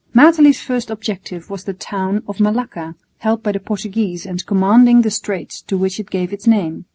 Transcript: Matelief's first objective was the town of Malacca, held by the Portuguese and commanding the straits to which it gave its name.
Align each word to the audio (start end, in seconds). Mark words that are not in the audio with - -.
Matelief's 0.15 0.59
first 0.59 0.89
objective 0.89 1.51
was 1.51 1.65
the 1.65 1.75
town 1.75 2.23
of 2.27 2.39
Malacca, 2.39 2.95
held 3.19 3.43
by 3.43 3.51
the 3.51 3.59
Portuguese 3.59 4.25
and 4.25 4.43
commanding 4.43 5.03
the 5.03 5.11
straits 5.11 5.61
to 5.61 5.77
which 5.77 5.99
it 5.99 6.09
gave 6.09 6.33
its 6.33 6.47
name. 6.47 6.85